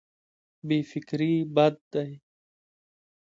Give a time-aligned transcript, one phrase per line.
[0.67, 2.11] بې فکري بد دی.